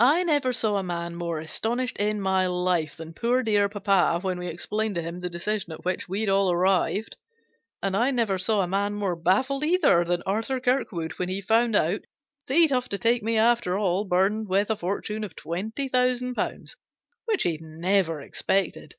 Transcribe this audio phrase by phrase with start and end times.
[0.00, 4.38] I never saw a man more astonished in my life than poor dear papa when
[4.38, 7.16] we explained to him the decision at which we'd all arrived.
[7.82, 11.74] And I never saw a man more baffled either than Arthur Kirkwood when he found
[11.74, 12.02] out
[12.48, 16.34] that he'd have to take me after all, burdened with a fortune of twenty thousand
[16.34, 16.76] pounds,
[17.24, 18.96] which he'd never expected.